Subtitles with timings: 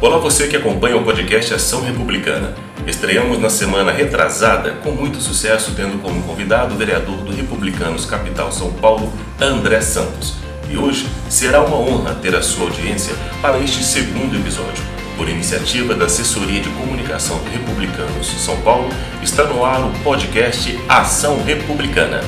[0.00, 2.54] Olá você que acompanha o podcast Ação Republicana.
[2.86, 8.52] Estreamos na semana retrasada com muito sucesso, tendo como convidado o vereador do Republicanos Capital
[8.52, 10.36] São Paulo, André Santos.
[10.70, 14.84] E hoje será uma honra ter a sua audiência para este segundo episódio.
[15.16, 18.88] Por iniciativa da Assessoria de Comunicação do Republicanos São Paulo,
[19.20, 22.20] está no ar o podcast Ação Republicana.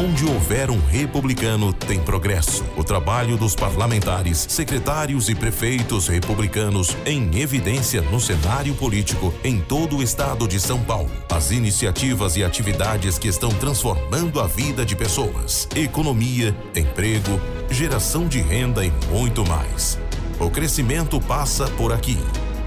[0.00, 2.64] Onde houver um republicano, tem progresso.
[2.76, 9.96] O trabalho dos parlamentares, secretários e prefeitos republicanos em evidência no cenário político em todo
[9.96, 11.10] o estado de São Paulo.
[11.28, 18.40] As iniciativas e atividades que estão transformando a vida de pessoas, economia, emprego, geração de
[18.40, 19.98] renda e muito mais.
[20.38, 22.16] O crescimento passa por aqui.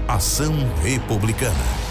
[0.06, 0.52] Ação
[0.82, 1.81] Republicana.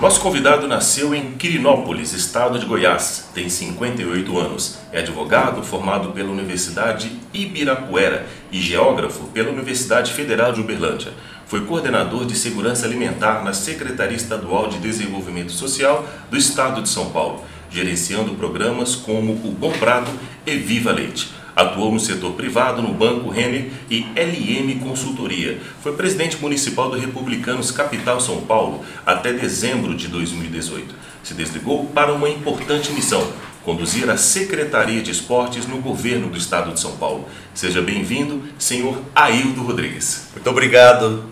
[0.00, 3.28] Nosso convidado nasceu em Quirinópolis, estado de Goiás.
[3.34, 4.78] Tem 58 anos.
[4.90, 11.12] É advogado formado pela Universidade Ibirapuera e geógrafo pela Universidade Federal de Uberlândia.
[11.44, 17.10] Foi coordenador de segurança alimentar na Secretaria Estadual de Desenvolvimento Social do Estado de São
[17.10, 20.10] Paulo, gerenciando programas como o Bom Prato
[20.46, 21.39] e Viva Leite.
[21.60, 25.60] Atuou no setor privado no Banco Renner e LM Consultoria.
[25.82, 30.94] Foi presidente municipal do Republicanos Capital São Paulo até dezembro de 2018.
[31.22, 33.30] Se desligou para uma importante missão,
[33.62, 37.28] conduzir a Secretaria de Esportes no governo do estado de São Paulo.
[37.52, 40.28] Seja bem-vindo, senhor Aildo Rodrigues.
[40.32, 41.24] Muito obrigado.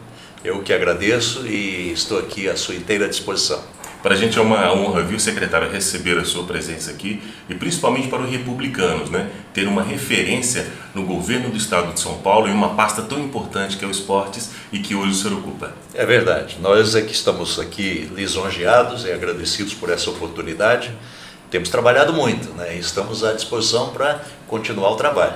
[0.44, 3.77] Eu que agradeço e estou aqui à sua inteira disposição.
[4.02, 8.06] Para a gente é uma honra, viu, secretário, receber a sua presença aqui e principalmente
[8.06, 9.28] para os republicanos, né?
[9.52, 13.76] Ter uma referência no governo do estado de São Paulo em uma pasta tão importante
[13.76, 15.74] que é o esportes e que hoje o senhor ocupa.
[15.94, 16.58] É verdade.
[16.60, 20.92] Nós é que estamos aqui lisonjeados e agradecidos por essa oportunidade.
[21.50, 22.76] Temos trabalhado muito, né?
[22.76, 25.34] E estamos à disposição para continuar o trabalho.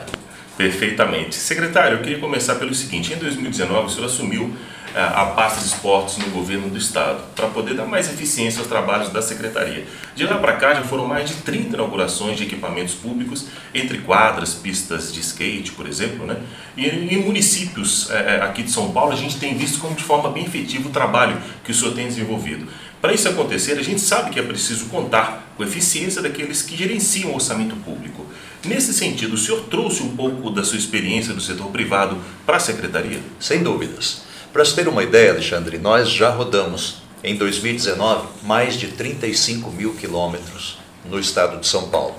[0.57, 1.35] Perfeitamente.
[1.35, 4.55] Secretário, eu queria começar pelo seguinte: em 2019 o senhor assumiu
[4.95, 9.09] a pasta de esportes no governo do estado, para poder dar mais eficiência aos trabalhos
[9.11, 9.87] da secretaria.
[10.15, 14.55] De lá para cá já foram mais de 30 inaugurações de equipamentos públicos, entre quadras,
[14.55, 16.37] pistas de skate, por exemplo, né?
[16.77, 20.05] E em municípios é, é, aqui de São Paulo a gente tem visto como de
[20.05, 22.66] forma bem efetiva o trabalho que o senhor tem desenvolvido.
[23.00, 26.77] Para isso acontecer, a gente sabe que é preciso contar com a eficiência daqueles que
[26.77, 28.25] gerenciam o orçamento público.
[28.65, 32.16] Nesse sentido, o senhor trouxe um pouco da sua experiência do setor privado
[32.47, 33.21] para a secretaria?
[33.41, 34.22] Sem dúvidas.
[34.53, 39.95] Para se ter uma ideia, Alexandre, nós já rodamos em 2019 mais de 35 mil
[39.95, 40.77] quilômetros
[41.07, 42.15] no estado de São Paulo,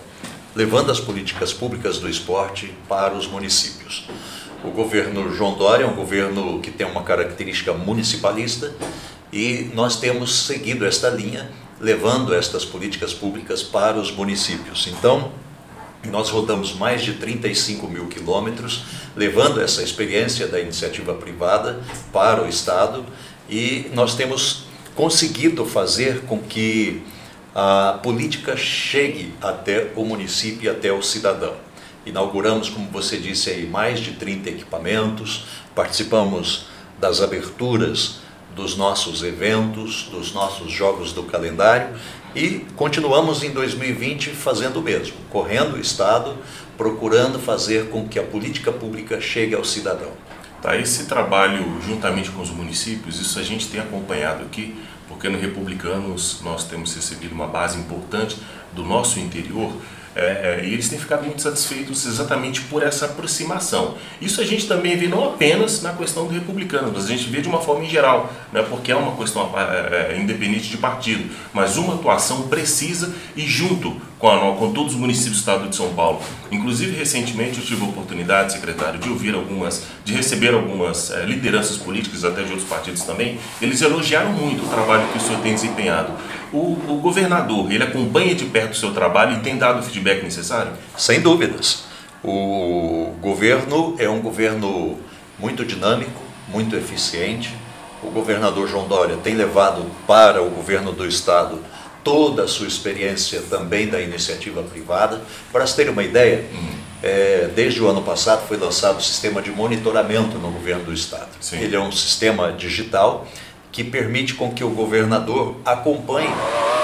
[0.56, 4.10] levando as políticas públicas do esporte para os municípios.
[4.64, 8.74] O governo João Dória é um governo que tem uma característica municipalista
[9.32, 14.88] e nós temos seguido esta linha, levando estas políticas públicas para os municípios.
[14.88, 15.32] Então,
[16.10, 18.84] nós rodamos mais de 35 mil quilômetros,
[19.16, 21.82] levando essa experiência da iniciativa privada
[22.12, 23.06] para o Estado
[23.50, 24.66] e nós temos
[24.96, 27.04] conseguido fazer com que
[27.56, 31.56] a política chegue até o município e até o cidadão.
[32.06, 36.66] Inauguramos, como você disse aí, mais de 30 equipamentos, participamos
[37.00, 38.20] das aberturas
[38.56, 41.96] dos nossos eventos, dos nossos jogos do calendário
[42.36, 46.36] e continuamos em 2020 fazendo o mesmo, correndo o Estado,
[46.76, 50.12] procurando fazer com que a política pública chegue ao cidadão.
[50.62, 54.76] Tá, esse trabalho juntamente com os municípios, isso a gente tem acompanhado aqui,
[55.08, 58.38] porque no Republicanos nós temos recebido uma base importante
[58.72, 59.72] do nosso interior
[60.16, 63.96] é, é, e eles têm ficado muito satisfeitos exatamente por essa aproximação.
[64.22, 67.42] Isso a gente também vê não apenas na questão do republicano, mas a gente vê
[67.42, 71.34] de uma forma em geral, né, porque é uma questão é, é, independente de partido,
[71.54, 75.76] mas uma atuação precisa e junto com, a, com todos os municípios do estado de
[75.76, 76.22] São Paulo.
[76.52, 81.76] Inclusive, recentemente eu tive a oportunidade, secretário, de ouvir algumas, de receber algumas é, lideranças
[81.78, 83.38] políticas, até de outros partidos também.
[83.62, 86.14] Eles elogiaram muito o trabalho que o senhor tem desempenhado.
[86.54, 90.24] O, o governador, ele acompanha de perto o seu trabalho e tem dado o feedback
[90.24, 90.72] necessário?
[90.96, 91.86] Sem dúvidas.
[92.24, 95.00] O governo é um governo
[95.40, 97.54] muito dinâmico, muito eficiente.
[98.04, 101.60] O governador João Dória tem levado para o governo do estado
[102.04, 105.22] toda a sua experiência também da iniciativa privada.
[105.52, 106.70] Para se ter uma ideia, hum.
[107.02, 111.30] é, desde o ano passado foi lançado o sistema de monitoramento no governo do estado.
[111.40, 111.60] Sim.
[111.60, 113.26] Ele é um sistema digital
[113.74, 116.30] que permite com que o governador acompanhe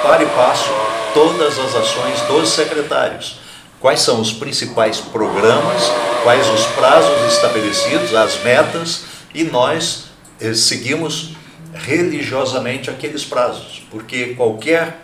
[0.01, 0.69] para e passo
[1.13, 3.39] todas as ações dos secretários.
[3.79, 5.83] Quais são os principais programas,
[6.23, 10.05] quais os prazos estabelecidos, as metas, e nós
[10.41, 11.35] eh, seguimos
[11.73, 14.99] religiosamente aqueles prazos, porque qualquer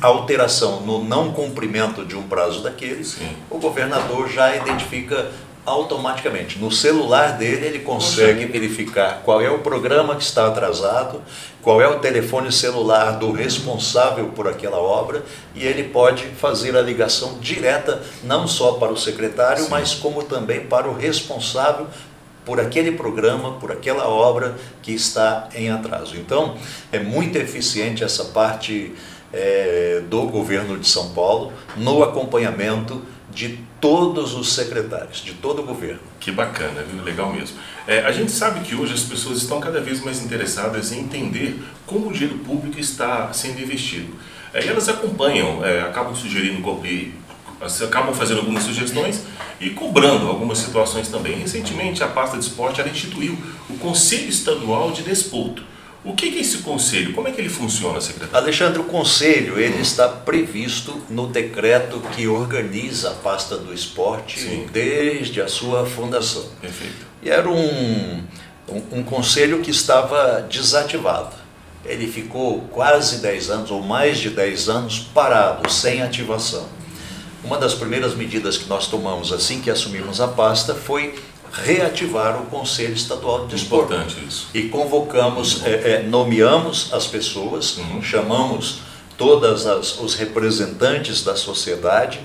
[0.00, 3.36] alteração no não cumprimento de um prazo daqueles, Sim.
[3.48, 5.30] o governador já identifica
[5.64, 6.58] automaticamente.
[6.58, 11.22] No celular dele, ele consegue verificar qual é o programa que está atrasado,
[11.62, 15.22] qual é o telefone celular do responsável por aquela obra,
[15.54, 19.70] e ele pode fazer a ligação direta, não só para o secretário, Sim.
[19.70, 21.86] mas como também para o responsável
[22.44, 26.16] por aquele programa, por aquela obra que está em atraso.
[26.16, 26.56] Então,
[26.92, 28.92] é muito eficiente essa parte
[29.32, 35.64] é, do governo de São Paulo no acompanhamento de todos os secretários, de todo o
[35.64, 36.00] governo.
[36.20, 37.02] Que bacana, viu?
[37.02, 37.56] legal mesmo.
[37.86, 41.62] É, a gente sabe que hoje as pessoas estão cada vez mais interessadas em entender
[41.86, 44.14] como o dinheiro público está sendo investido.
[44.52, 46.62] É, elas acompanham, é, acabam sugerindo,
[47.84, 49.24] acabam fazendo algumas sugestões
[49.60, 51.38] e cobrando algumas situações também.
[51.38, 53.36] Recentemente, a pasta de esporte instituiu
[53.68, 55.73] o Conselho Estadual de Desporto
[56.04, 57.14] o que é esse conselho?
[57.14, 58.36] Como é que ele funciona, secretário?
[58.36, 64.66] Alexandre, o conselho ele está previsto no decreto que organiza a pasta do esporte Sim.
[64.70, 66.44] desde a sua fundação.
[66.60, 67.06] Perfeito.
[67.22, 68.22] E era um,
[68.68, 71.34] um, um conselho que estava desativado.
[71.86, 76.68] Ele ficou quase 10 anos, ou mais de 10 anos, parado, sem ativação.
[77.42, 81.14] Uma das primeiras medidas que nós tomamos assim que assumimos a pasta foi
[81.62, 83.92] reativar o Conselho Estadual de Desporto.
[83.92, 84.48] Importante isso.
[84.52, 88.02] E convocamos, é, é, nomeamos as pessoas, uhum.
[88.02, 88.80] chamamos
[89.16, 89.64] todos
[90.00, 92.20] os representantes da sociedade,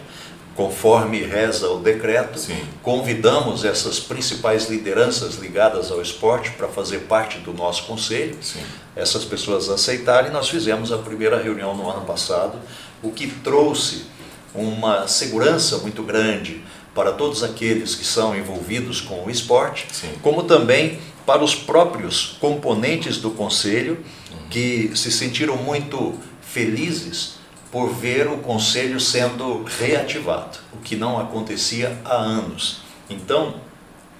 [0.55, 2.61] conforme reza o decreto, Sim.
[2.81, 8.35] convidamos essas principais lideranças ligadas ao esporte para fazer parte do nosso conselho.
[8.41, 8.61] Sim.
[8.95, 12.57] Essas pessoas aceitaram e nós fizemos a primeira reunião no ano passado,
[13.01, 14.07] o que trouxe
[14.53, 16.61] uma segurança muito grande
[16.93, 20.11] para todos aqueles que são envolvidos com o esporte, Sim.
[20.21, 24.03] como também para os próprios componentes do conselho
[24.49, 27.35] que se sentiram muito felizes
[27.71, 32.81] por ver o conselho sendo reativado, o que não acontecia há anos.
[33.07, 33.55] Então,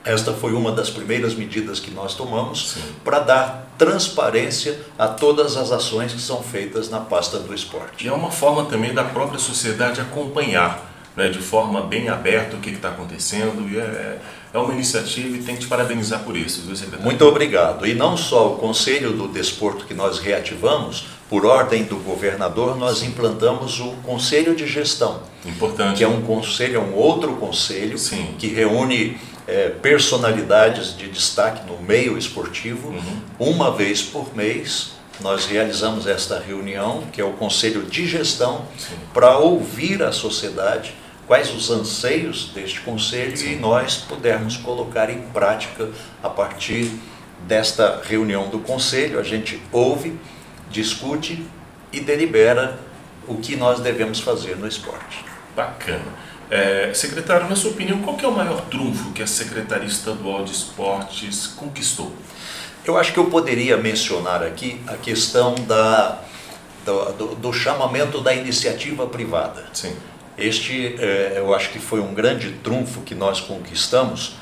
[0.06, 5.72] esta foi uma das primeiras medidas que nós tomamos para dar transparência a todas as
[5.72, 8.06] ações que são feitas na pasta do esporte.
[8.06, 10.88] E é uma forma também da própria sociedade acompanhar
[11.19, 13.69] né, de forma bem aberta o que está acontecendo.
[13.69, 14.18] E é,
[14.54, 17.06] é uma iniciativa e tem que te parabenizar por isso, viu, secretário?
[17.06, 17.86] Muito obrigado.
[17.86, 23.04] E não só o Conselho do Desporto que nós reativamos, por ordem do governador, nós
[23.04, 25.21] implantamos o Conselho de Gestão.
[25.45, 25.98] Importante.
[25.98, 28.33] Que é um conselho, é um outro conselho Sim.
[28.39, 33.22] que reúne é, personalidades de destaque no meio esportivo, uhum.
[33.38, 34.94] uma vez por mês.
[35.22, 38.65] Nós realizamos esta reunião, que é o Conselho de Gestão,
[39.13, 40.94] para ouvir a sociedade,
[41.30, 43.52] quais os anseios deste conselho Sim.
[43.52, 45.88] e nós pudermos colocar em prática
[46.24, 46.92] a partir
[47.48, 49.20] desta reunião do conselho.
[49.20, 50.20] A gente ouve,
[50.72, 51.46] discute
[51.94, 52.80] e delibera
[53.28, 55.24] o que nós devemos fazer no esporte.
[55.56, 56.02] Bacana.
[56.50, 60.52] É, secretário, na sua opinião, qual é o maior trunfo que a Secretaria Estadual de
[60.52, 62.12] Esportes conquistou?
[62.84, 66.24] Eu acho que eu poderia mencionar aqui a questão da,
[66.84, 69.68] do, do, do chamamento da iniciativa privada.
[69.74, 69.96] Sim.
[70.39, 74.36] Este, é, eu acho que foi um grande trunfo que nós conquistamos,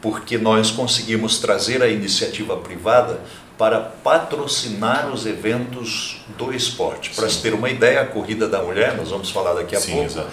[0.00, 3.20] porque nós conseguimos trazer a iniciativa privada
[3.58, 7.10] para patrocinar os eventos do esporte.
[7.10, 9.92] Para se ter uma ideia, a Corrida da Mulher, nós vamos falar daqui a Sim,
[9.92, 10.28] pouco, exato.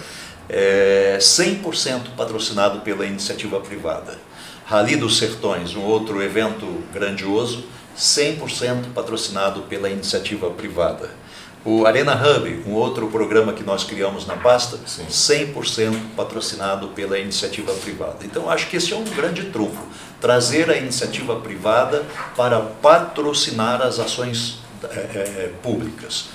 [0.48, 4.18] é 100% patrocinado pela iniciativa privada.
[4.66, 7.64] Rally dos Sertões, um outro evento grandioso,
[7.96, 11.10] 100% patrocinado pela iniciativa privada.
[11.64, 15.06] O Arena Hub, um outro programa que nós criamos na pasta, Sim.
[15.06, 18.18] 100% patrocinado pela iniciativa privada.
[18.22, 19.82] Então, acho que esse é um grande trunfo,
[20.20, 22.04] trazer a iniciativa privada
[22.36, 26.26] para patrocinar as ações é, públicas,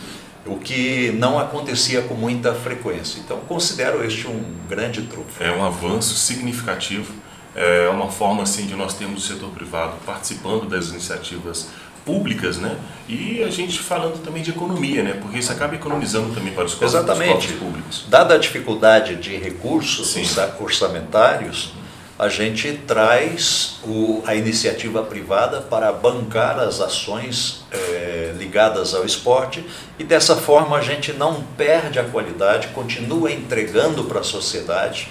[0.48, 3.20] o que não acontecia com muita frequência.
[3.20, 5.44] Então, considero este um grande trunfo.
[5.44, 7.14] É um avanço significativo,
[7.56, 11.70] é uma forma assim de nós termos o setor privado participando das iniciativas
[12.10, 12.76] públicas, né?
[13.08, 15.14] E a gente falando também de economia, né?
[15.22, 17.54] Porque isso acaba economizando também para os cofres, Exatamente.
[17.54, 18.06] Os públicos.
[18.08, 20.26] Dada a dificuldade de recursos Sim.
[20.60, 21.74] orçamentários,
[22.18, 29.64] a gente traz o, a iniciativa privada para bancar as ações é, ligadas ao esporte
[30.00, 35.08] e dessa forma a gente não perde a qualidade, continua entregando para a sociedade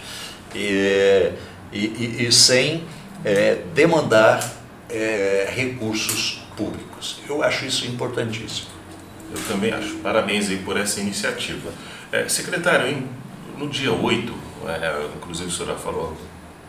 [0.52, 1.30] e,
[1.72, 2.84] e, e, e sem
[3.24, 4.44] é, demandar
[4.90, 7.20] é, recursos públicos.
[7.28, 8.68] Eu acho isso importantíssimo.
[9.30, 9.94] Eu também acho.
[9.98, 11.70] Parabéns aí por essa iniciativa.
[12.10, 13.06] É, secretário, hein,
[13.56, 14.34] no dia 8,
[14.66, 16.16] é, inclusive o senhor falou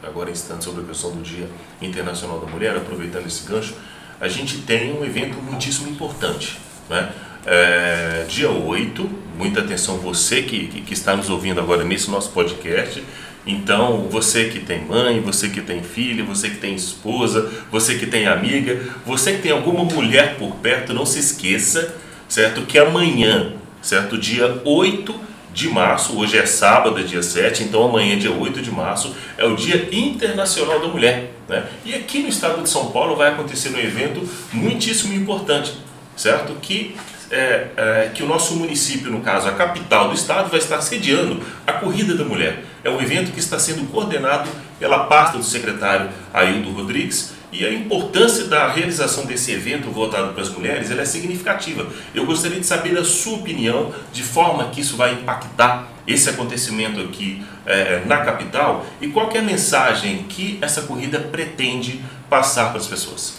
[0.03, 1.49] agora instante sobre a questão do Dia
[1.81, 3.73] Internacional da Mulher, aproveitando esse gancho,
[4.21, 6.59] a gente tem um evento muitíssimo importante.
[6.89, 7.11] Né?
[7.45, 12.29] É, dia 8, muita atenção você que, que, que está nos ouvindo agora nesse nosso
[12.31, 13.03] podcast,
[13.49, 18.05] Então, você que tem mãe, você que tem filho, você que tem esposa, você que
[18.05, 21.95] tem amiga, você que tem alguma mulher por perto, não se esqueça,
[22.27, 22.61] certo?
[22.67, 24.19] Que amanhã, certo?
[24.19, 25.15] Dia 8
[25.51, 29.55] de março, hoje é sábado, dia 7, então amanhã, dia 8 de março, é o
[29.55, 31.33] Dia Internacional da Mulher.
[31.47, 31.65] Né?
[31.83, 34.21] E aqui no estado de São Paulo vai acontecer um evento
[34.53, 35.73] muitíssimo importante,
[36.15, 36.53] certo?
[36.61, 36.95] Que,
[37.31, 41.41] é, é, que o nosso município, no caso a capital do estado, vai estar sediando
[41.65, 42.63] a Corrida da Mulher.
[42.83, 47.73] É um evento que está sendo coordenado pela pasta do secretário Aildo Rodrigues e a
[47.73, 51.87] importância da realização desse evento voltado para as mulheres é significativa.
[52.13, 56.99] Eu gostaria de saber a sua opinião, de forma que isso vai impactar esse acontecimento
[57.01, 62.77] aqui é, na capital e qual é a mensagem que essa corrida pretende passar para
[62.77, 63.35] as pessoas.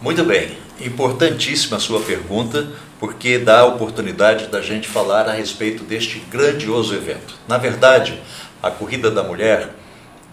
[0.00, 2.66] Muito bem, importantíssima a sua pergunta,
[3.00, 7.34] porque dá a oportunidade da gente falar a respeito deste grandioso evento.
[7.48, 8.20] Na verdade,
[8.62, 9.70] a Corrida da Mulher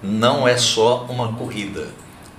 [0.01, 1.88] não é só uma corrida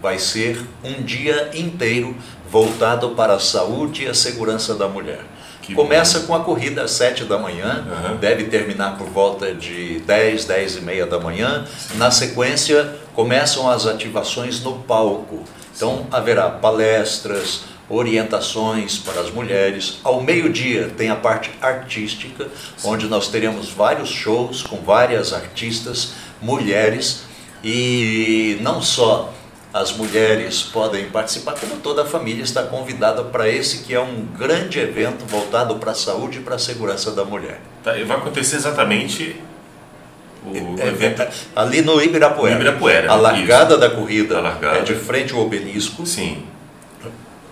[0.05, 2.15] vai ser um dia inteiro
[2.51, 5.21] voltado para a saúde e a segurança da mulher.
[5.63, 6.27] Que Começa bom.
[6.27, 8.17] com a corrida às 7 da manhã, uhum.
[8.17, 11.65] deve terminar por volta de 10, 10 e meia da manhã.
[11.95, 15.43] Na sequência, começam as ativações no palco.
[15.75, 19.99] Então, haverá palestras, orientações para as mulheres.
[20.03, 22.49] Ao meio-dia tem a parte artística,
[22.83, 27.25] onde nós teremos vários shows com várias artistas mulheres
[27.63, 29.33] e não só
[29.73, 34.25] as mulheres podem participar, como toda a família está convidada para esse que é um
[34.25, 37.61] grande evento voltado para a saúde e para a segurança da mulher.
[37.83, 39.37] Tá, e vai acontecer exatamente
[40.45, 42.55] o é, evento é, ali no Ibirapuera.
[42.55, 43.81] No Ibirapuera a largada isso.
[43.81, 44.79] da corrida largada.
[44.79, 46.07] é de frente ao obelisco.
[46.07, 46.43] Sim.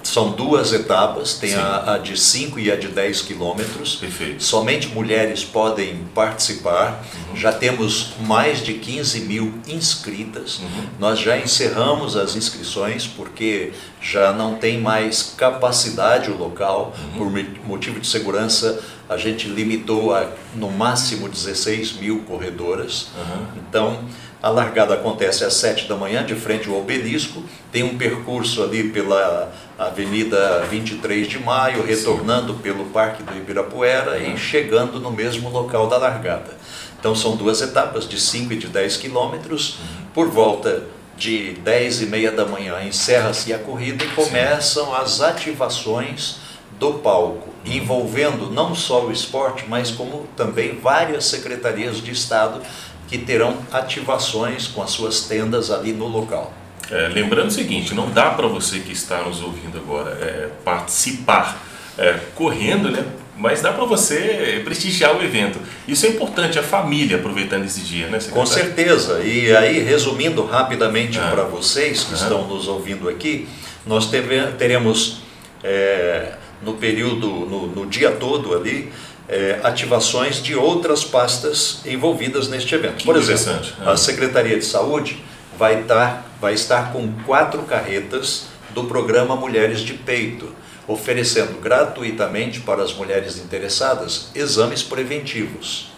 [0.02, 3.96] São duas etapas, tem a, a, de 5 e a de 10 quilômetros.
[3.96, 4.42] Perfeito.
[4.42, 7.04] Somente mulheres podem participar.
[7.28, 7.36] Uhum.
[7.36, 10.58] Já temos mais de 15 mil inscritas.
[10.58, 10.86] Uhum.
[10.98, 16.94] Nós já encerramos as inscrições porque já não tem mais capacidade o local.
[17.14, 17.18] Uhum.
[17.18, 23.08] Por motivo de segurança, a gente limitou a no máximo 16 mil corredoras.
[23.56, 24.04] Então,
[24.42, 27.44] a largada acontece às 7 da manhã, de frente ao obelisco.
[27.70, 29.52] Tem um percurso ali pela
[29.86, 35.96] Avenida 23 de Maio, retornando pelo Parque do Ibirapuera e chegando no mesmo local da
[35.96, 36.56] largada.
[36.98, 39.78] Então são duas etapas de 5 e de 10 quilômetros.
[39.78, 40.06] Uhum.
[40.14, 40.84] Por volta
[41.16, 46.36] de 10 e meia da manhã encerra-se a corrida e começam as ativações
[46.78, 47.72] do palco, uhum.
[47.72, 52.60] envolvendo não só o esporte, mas como também várias secretarias de Estado
[53.08, 56.52] que terão ativações com as suas tendas ali no local.
[56.92, 61.64] É, lembrando o seguinte, não dá para você que está nos ouvindo agora é, participar
[61.96, 63.04] é, correndo, né?
[63.36, 65.58] Mas dá para você prestigiar o evento.
[65.88, 68.18] Isso é importante, a família aproveitando esse dia, né?
[68.30, 69.20] Com certeza.
[69.20, 71.30] E aí, resumindo rapidamente ah.
[71.30, 72.16] para vocês que ah.
[72.16, 73.48] estão nos ouvindo aqui,
[73.86, 75.22] nós teremos
[75.64, 78.92] é, no período, no, no dia todo ali,
[79.28, 83.02] é, ativações de outras pastas envolvidas neste evento.
[83.02, 85.18] Por exemplo, a Secretaria de Saúde
[85.62, 90.52] vai estar, vai estar com quatro carretas do programa Mulheres de Peito,
[90.88, 95.92] oferecendo gratuitamente para as mulheres interessadas exames preventivos.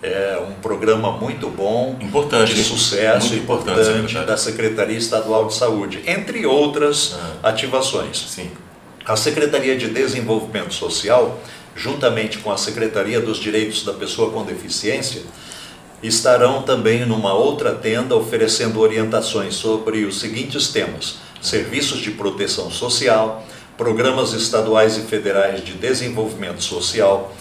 [0.00, 6.00] É um programa muito bom, importante, de sucesso, importante, importante da Secretaria Estadual de Saúde,
[6.06, 7.48] entre outras ah.
[7.48, 8.16] ativações.
[8.16, 8.48] Sim.
[9.04, 11.40] A Secretaria de Desenvolvimento Social
[11.76, 15.22] juntamente com a Secretaria dos Direitos da Pessoa com Deficiência,
[16.06, 23.44] estarão também numa outra tenda oferecendo orientações sobre os seguintes temas: serviços de proteção social,
[23.76, 27.32] programas estaduais e federais de desenvolvimento social,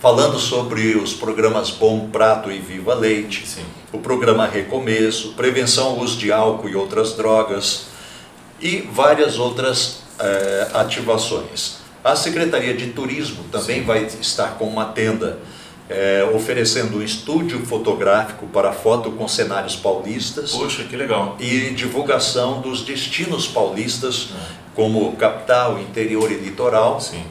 [0.00, 3.64] falando sobre os programas Bom Prato e Viva Leite, Sim.
[3.92, 7.86] o programa Recomeço, prevenção ao uso de álcool e outras drogas
[8.60, 11.76] e várias outras eh, ativações.
[12.04, 13.86] A Secretaria de Turismo também Sim.
[13.86, 15.38] vai estar com uma tenda
[15.94, 20.52] é, oferecendo um estúdio fotográfico para foto com cenários paulistas.
[20.52, 21.36] Poxa, que legal.
[21.38, 24.30] E divulgação dos destinos paulistas,
[24.74, 27.00] como capital, interior e litoral.
[27.00, 27.22] Sim.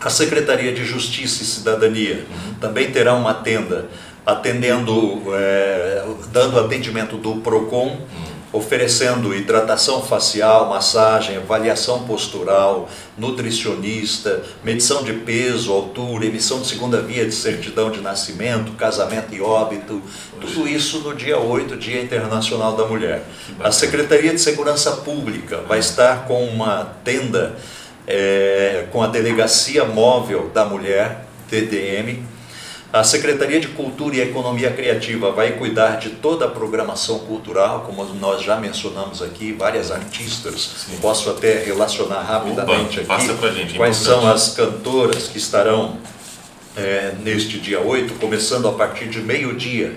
[0.00, 2.54] A Secretaria de Justiça e Cidadania uhum.
[2.54, 3.88] também terá uma tenda
[4.24, 7.86] atendendo, é, dando atendimento do PROCON.
[7.86, 17.00] Uhum oferecendo hidratação facial, massagem, avaliação postural, nutricionista, medição de peso, altura, emissão de segunda
[17.00, 20.02] via de certidão de nascimento, casamento e óbito,
[20.40, 23.22] tudo isso no dia 8, Dia Internacional da Mulher.
[23.60, 27.56] A Secretaria de Segurança Pública vai estar com uma tenda
[28.06, 32.24] é, com a Delegacia Móvel da Mulher, TDM,
[32.92, 38.04] A Secretaria de Cultura e Economia Criativa vai cuidar de toda a programação cultural, como
[38.14, 40.70] nós já mencionamos aqui, várias artistas.
[40.86, 40.98] Sim.
[41.00, 45.98] Posso até relacionar rapidamente Opa, aqui gente, quais são as cantoras que estarão
[46.76, 49.96] é, neste dia 8, começando a partir de meio-dia.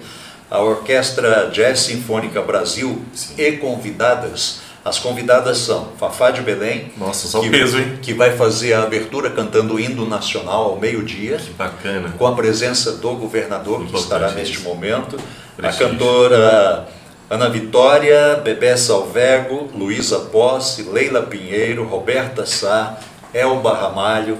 [0.52, 3.34] A Orquestra Jazz Sinfônica Brasil Sim.
[3.40, 6.92] e convidadas as convidadas são Fafá de Belém.
[6.98, 8.00] Nossa, só que, peso, hein?
[8.02, 11.38] Que vai fazer a abertura cantando o hino nacional ao meio-dia.
[11.38, 12.14] Que bacana.
[12.18, 15.18] Com a presença do governador, que estará neste momento.
[15.56, 15.88] Prestígio.
[15.88, 16.88] A cantora
[17.30, 22.98] Ana Vitória, Bebé Salvego, Luísa Posse, Leila Pinheiro, Roberta Sá,
[23.34, 24.38] Elba Ramalho,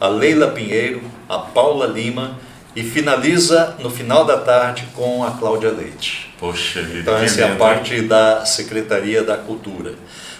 [0.00, 2.36] a Leila Pinheiro, a Paula Lima
[2.76, 6.30] e finaliza no final da tarde com a Cláudia Leite.
[6.38, 7.00] Poxa vida.
[7.00, 9.94] Então essa é a parte da Secretaria da Cultura.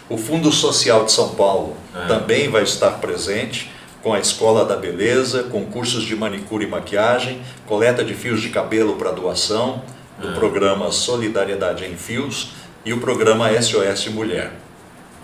[0.06, 2.06] O Fundo Social de São Paulo é.
[2.06, 7.40] também vai estar presente com a Escola da Beleza, com cursos de manicure e maquiagem,
[7.66, 9.82] coleta de fios de cabelo para doação,
[10.20, 10.32] do é.
[10.34, 12.50] programa Solidariedade em Fios
[12.84, 14.52] e o programa SOS Mulher.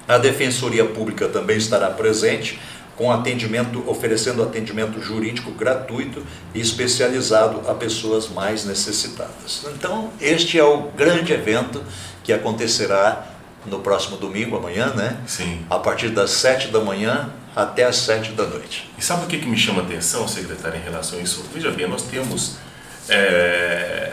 [0.09, 2.59] A Defensoria Pública também estará presente
[3.03, 9.67] com atendimento, oferecendo atendimento jurídico gratuito e especializado a pessoas mais necessitadas.
[9.75, 11.83] Então, este é o grande evento
[12.23, 13.27] que acontecerá
[13.67, 15.17] no próximo domingo, amanhã, né?
[15.27, 15.67] Sim.
[15.69, 18.89] A partir das sete da manhã até as sete da noite.
[18.97, 21.45] E sabe o que, que me chama a atenção, secretário, em relação a isso?
[21.53, 22.59] Veja bem, nós temos
[23.09, 24.13] é,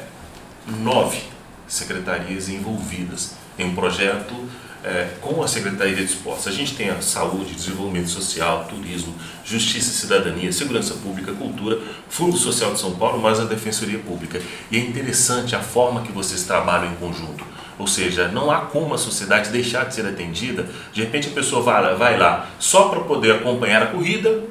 [0.66, 1.22] nove
[1.70, 4.36] secretarias envolvidas em um projeto
[4.84, 6.48] é, com a Secretaria de Esportes.
[6.48, 9.14] A gente tem a saúde, desenvolvimento social, turismo,
[9.46, 14.42] justiça e cidadania, segurança pública, cultura, Fundo Social de São Paulo, mais a Defensoria Pública.
[14.72, 17.44] E é interessante a forma que vocês trabalham em conjunto.
[17.78, 20.68] Ou seja, não há como a sociedade deixar de ser atendida.
[20.92, 24.44] De repente a pessoa vai, vai lá só para poder acompanhar a corrida,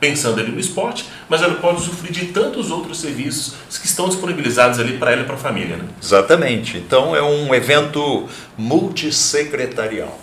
[0.00, 4.78] pensando ali no esporte, mas ela pode usufruir de tantos outros serviços que estão disponibilizados
[4.78, 5.76] ali para ela e para a família.
[5.76, 5.84] Né?
[6.02, 6.76] Exatamente.
[6.76, 10.18] Então é um evento multissecretarial.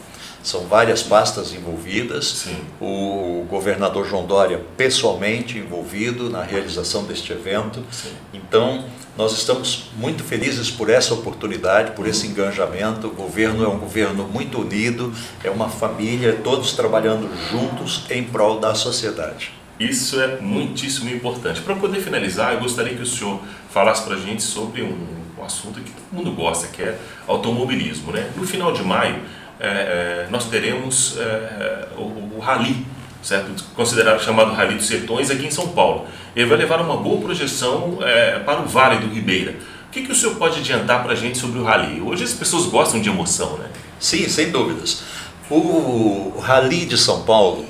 [0.46, 2.44] São várias pastas envolvidas.
[2.44, 2.58] Sim.
[2.80, 7.84] O governador João Dória pessoalmente envolvido na realização deste evento.
[7.92, 8.12] Sim.
[8.32, 8.86] Então,
[9.18, 13.08] nós estamos muito felizes por essa oportunidade, por esse engajamento.
[13.08, 15.12] O governo é um governo muito unido,
[15.44, 19.52] é uma família, todos trabalhando juntos em prol da sociedade.
[19.80, 21.62] Isso é muitíssimo importante.
[21.62, 24.96] Para poder finalizar, eu gostaria que o senhor falasse para a gente sobre um,
[25.38, 28.12] um, assunto que todo mundo gosta, que é automobilismo.
[28.14, 28.32] Né?
[28.38, 29.22] No final de maio,
[29.60, 32.86] é, é, nós teremos é, o, o Rally,
[33.22, 33.52] certo?
[33.76, 36.08] considerado chamado Rally dos Sertões, aqui em São Paulo.
[36.34, 39.56] Ele vai levar uma boa projeção é, para o Vale do Ribeira.
[39.88, 42.02] O que, que o senhor pode adiantar para a gente sobre o Rally?
[42.02, 43.70] Hoje as pessoas gostam de emoção, né?
[44.00, 45.04] Sim, sem dúvidas.
[45.50, 47.66] O Rally de São Paulo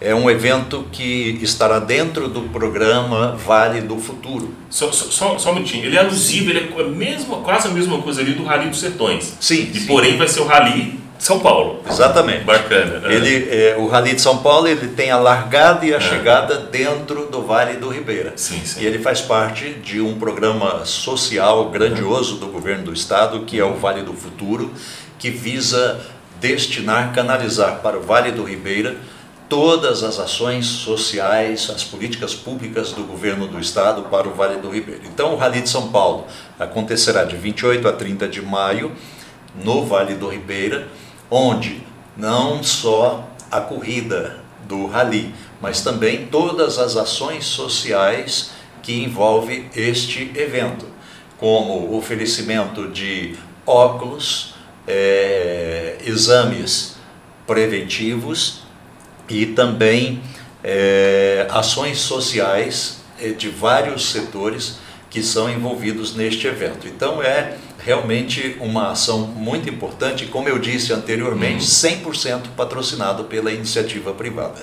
[0.00, 4.54] é um evento que estará dentro do programa Vale do Futuro.
[4.68, 8.00] Só, só, só um minutinho, ele é alusivo, ele é a mesma, quase a mesma
[8.02, 9.36] coisa ali do Rally dos Sertões.
[9.40, 9.70] Sim.
[9.72, 9.86] E sim.
[9.86, 11.82] porém vai ser o Rally São Paulo.
[11.88, 12.44] Exatamente.
[12.44, 13.00] Bacana.
[13.00, 13.14] Né?
[13.14, 16.00] Ele, é, o Rally de São Paulo ele tem a largada e a é.
[16.00, 18.34] chegada dentro do Vale do Ribeira.
[18.36, 18.82] Sim, sim.
[18.82, 23.64] E ele faz parte de um programa social grandioso do governo do estado, que é
[23.64, 24.70] o Vale do Futuro,
[25.18, 25.98] que visa
[26.38, 28.94] destinar, canalizar para o Vale do Ribeira
[29.48, 34.70] todas as ações sociais, as políticas públicas do governo do estado para o Vale do
[34.70, 35.02] Ribeiro.
[35.04, 36.26] Então, o Rally de São Paulo
[36.58, 38.92] acontecerá de 28 a 30 de maio
[39.54, 40.88] no Vale do Ribeira,
[41.30, 41.82] onde
[42.16, 48.50] não só a corrida do rally, mas também todas as ações sociais
[48.82, 50.86] que envolve este evento,
[51.38, 54.54] como oferecimento de óculos,
[54.86, 56.96] é, exames
[57.46, 58.65] preventivos
[59.28, 60.22] e também
[60.62, 66.86] é, ações sociais é, de vários setores que são envolvidos neste evento.
[66.86, 72.40] Então é realmente uma ação muito importante, como eu disse anteriormente, 100% uhum.
[72.56, 74.62] patrocinado pela iniciativa privada.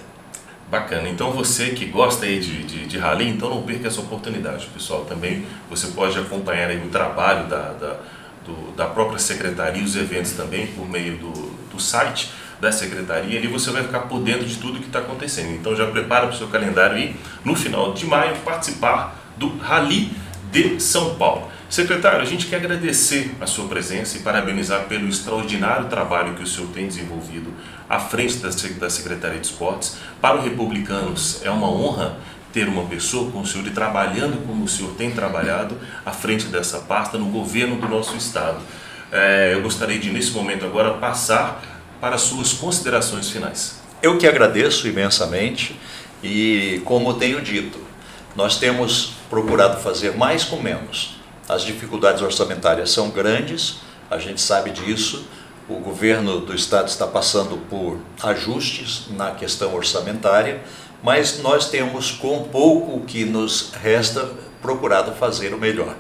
[0.70, 1.08] Bacana.
[1.08, 5.06] Então você que gosta aí de, de, de rally, então não perca essa oportunidade, pessoal.
[5.06, 7.98] Também você pode acompanhar aí o trabalho da, da,
[8.46, 11.32] do, da própria secretaria, os eventos também por meio do,
[11.72, 12.32] do site
[12.64, 15.52] da secretaria, ali você vai ficar por dentro de tudo que está acontecendo.
[15.52, 20.12] Então já prepara para o seu calendário e no final de maio participar do Rally
[20.50, 21.52] de São Paulo.
[21.70, 26.48] Secretário, a gente quer agradecer a sua presença e parabenizar pelo extraordinário trabalho que o
[26.48, 27.52] senhor tem desenvolvido
[27.90, 29.98] à frente da Secretaria de Esportes.
[30.22, 32.18] Para o Republicanos é uma honra
[32.54, 36.46] ter uma pessoa como o senhor e trabalhando como o senhor tem trabalhado à frente
[36.46, 38.60] dessa pasta no governo do nosso estado.
[39.12, 41.73] É, eu gostaria de, nesse momento agora, passar
[42.04, 43.80] para as suas considerações finais.
[44.02, 45.80] Eu que agradeço imensamente
[46.22, 47.80] e, como tenho dito,
[48.36, 51.16] nós temos procurado fazer mais com menos.
[51.48, 53.78] As dificuldades orçamentárias são grandes,
[54.12, 55.26] a gente sabe disso.
[55.70, 60.62] O governo do estado está passando por ajustes na questão orçamentária,
[61.02, 64.30] mas nós temos, com pouco que nos resta,
[64.62, 65.96] procurado fazer o melhor.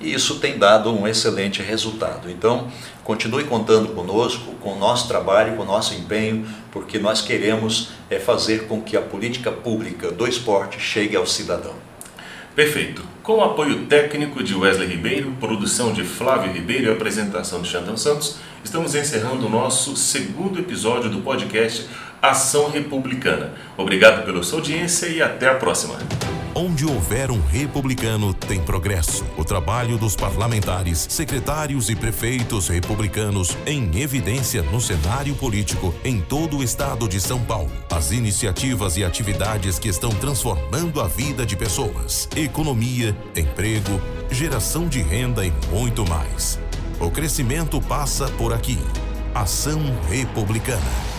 [0.00, 2.30] E isso tem dado um excelente resultado.
[2.30, 2.68] Então,
[3.02, 8.18] continue contando conosco, com o nosso trabalho, com o nosso empenho, porque nós queremos é
[8.18, 11.74] fazer com que a política pública do esporte chegue ao cidadão.
[12.54, 13.02] Perfeito.
[13.22, 17.96] Com o apoio técnico de Wesley Ribeiro, produção de Flávio Ribeiro e apresentação de Xandão
[17.96, 21.86] Santos, estamos encerrando o nosso segundo episódio do podcast
[22.22, 23.52] Ação Republicana.
[23.76, 25.98] Obrigado pela sua audiência e até a próxima.
[26.58, 29.26] Onde houver um republicano, tem progresso.
[29.36, 36.56] O trabalho dos parlamentares, secretários e prefeitos republicanos em evidência no cenário político em todo
[36.56, 37.70] o estado de São Paulo.
[37.90, 45.02] As iniciativas e atividades que estão transformando a vida de pessoas, economia, emprego, geração de
[45.02, 46.58] renda e muito mais.
[46.98, 48.78] O crescimento passa por aqui.
[49.34, 51.15] Ação Republicana.